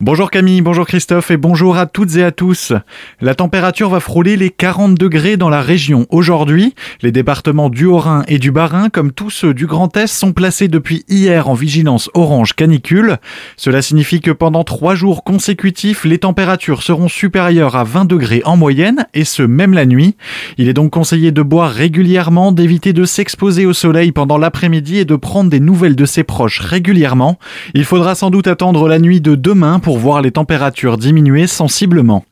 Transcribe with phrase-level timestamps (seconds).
[0.00, 2.72] Bonjour Camille, bonjour Christophe et bonjour à toutes et à tous.
[3.20, 6.06] La température va frôler les 40 degrés dans la région.
[6.10, 10.32] Aujourd'hui, les départements du Haut-Rhin et du Bas-Rhin, comme tous ceux du Grand Est, sont
[10.32, 13.16] placés depuis hier en vigilance orange canicule.
[13.56, 18.56] Cela signifie que pendant trois jours consécutifs, les températures seront supérieures à 20 degrés en
[18.56, 20.14] moyenne et ce même la nuit.
[20.58, 25.04] Il est donc conseillé de boire régulièrement, d'éviter de s'exposer au soleil pendant l'après-midi et
[25.04, 27.36] de prendre des nouvelles de ses proches régulièrement.
[27.74, 32.24] Il faudra sans doute attendre la nuit de demain voir les températures diminuer sensiblement.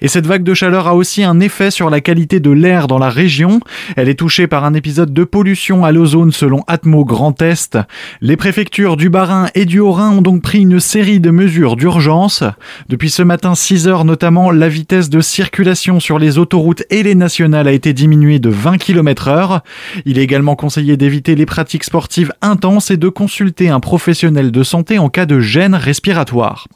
[0.00, 2.98] Et cette vague de chaleur a aussi un effet sur la qualité de l'air dans
[2.98, 3.60] la région.
[3.96, 7.78] Elle est touchée par un épisode de pollution à l'ozone selon Atmo Grand Est.
[8.20, 12.42] Les préfectures du Bas-Rhin et du Haut-Rhin ont donc pris une série de mesures d'urgence.
[12.88, 17.14] Depuis ce matin 6 heures notamment, la vitesse de circulation sur les autoroutes et les
[17.14, 19.62] nationales a été diminuée de 20 km heure.
[20.04, 24.62] Il est également conseillé d'éviter les pratiques sportives intenses et de consulter un professionnel de
[24.62, 26.68] santé en cas de gêne respiratoire.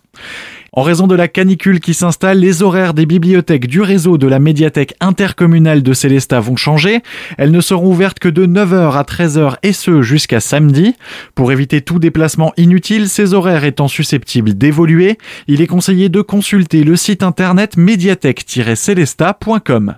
[0.72, 4.38] En raison de la canicule qui s'installe, les horaires des bibliothèques du réseau de la
[4.38, 7.00] médiathèque intercommunale de Célestat vont changer.
[7.38, 10.94] Elles ne seront ouvertes que de 9h à 13h et ce jusqu'à samedi.
[11.34, 16.84] Pour éviter tout déplacement inutile, ces horaires étant susceptibles d'évoluer, il est conseillé de consulter
[16.84, 19.96] le site internet médiathèque-célestat.com.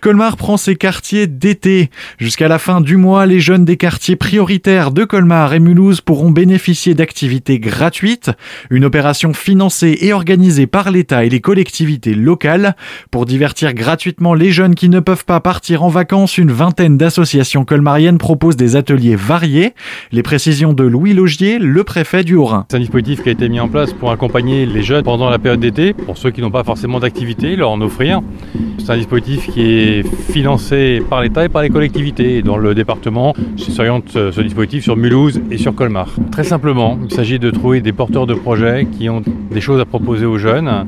[0.00, 1.90] Colmar prend ses quartiers d'été.
[2.18, 6.30] Jusqu'à la fin du mois, les jeunes des quartiers prioritaires de Colmar et Mulhouse pourront
[6.30, 8.30] bénéficier d'activités gratuites,
[8.70, 12.76] une opération financée et organisée par l'État et les collectivités locales.
[13.10, 17.66] Pour divertir gratuitement les jeunes qui ne peuvent pas partir en vacances, une vingtaine d'associations
[17.66, 19.74] colmariennes proposent des ateliers variés.
[20.12, 22.64] Les précisions de Louis Logier, le préfet du Haut-Rhin.
[22.70, 25.38] C'est un dispositif qui a été mis en place pour accompagner les jeunes pendant la
[25.38, 28.22] période d'été, pour ceux qui n'ont pas forcément d'activité, leur en offrir.
[28.78, 32.42] C'est un dispositif qui est financé par l'État et par les collectivités.
[32.42, 36.08] Dans le département, s'oriente ce dispositif sur Mulhouse et sur Colmar.
[36.30, 39.84] Très simplement, il s'agit de trouver des porteurs de projets qui ont des choses à
[39.84, 40.86] proposer aux jeunes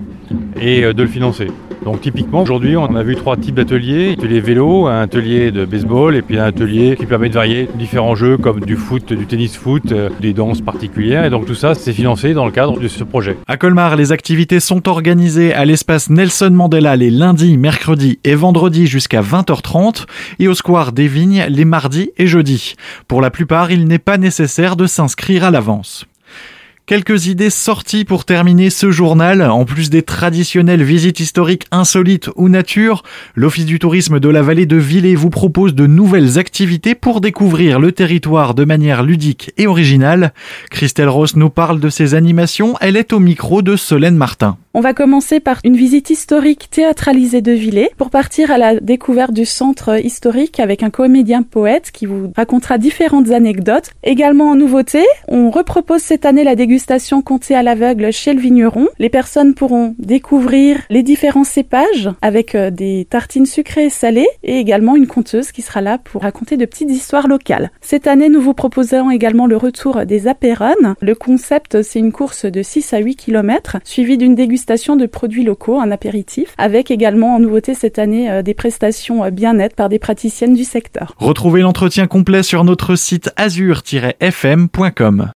[0.61, 1.49] et de le financer.
[1.85, 4.15] Donc typiquement, aujourd'hui, on a vu trois types d'ateliers.
[4.17, 8.15] Atelier vélo, un atelier de baseball et puis un atelier qui permet de varier différents
[8.15, 11.25] jeux comme du foot, du tennis foot, euh, des danses particulières.
[11.25, 13.37] Et donc tout ça, c'est financé dans le cadre de ce projet.
[13.49, 18.87] À Colmar, les activités sont organisées à l'espace Nelson Mandela les lundis, mercredis et vendredis
[18.87, 20.07] jusqu'à 20h30
[20.39, 22.77] et au square des Vignes les mardis et jeudis.
[23.09, 26.07] Pour la plupart, il n'est pas nécessaire de s'inscrire à l'avance.
[26.93, 29.41] Quelques idées sorties pour terminer ce journal.
[29.41, 33.03] En plus des traditionnelles visites historiques insolites ou nature,
[33.35, 37.81] l'Office du tourisme de la vallée de Villers vous propose de nouvelles activités pour découvrir
[37.81, 40.35] le territoire de manière ludique et originale.
[40.71, 42.77] Christelle Ross nous parle de ses animations.
[42.83, 44.59] Elle est au micro de Solène Martin.
[44.75, 49.35] On va commencer par une visite historique théâtralisée de Villers pour partir à la découverte
[49.35, 53.91] du centre historique avec un comédien poète qui vous racontera différentes anecdotes.
[54.03, 58.89] Également en nouveauté, on repropose cette année la dégustation comptée à l'aveugle chez le vigneron.
[58.99, 64.59] Les personnes pourront découvrir les différents cépages avec euh, des tartines sucrées et salées et
[64.59, 67.71] également une conteuse qui sera là pour raconter de petites histoires locales.
[67.83, 70.95] Cette année, nous vous proposons également le retour des apérones.
[71.03, 75.45] Le concept, c'est une course de 6 à 8 km suivie d'une dégustation de produits
[75.45, 79.89] locaux, un apéritif, avec également en nouveauté cette année euh, des prestations euh, bien-être par
[79.89, 81.15] des praticiennes du secteur.
[81.19, 85.31] Retrouvez l'entretien complet sur notre site azur-fm.com.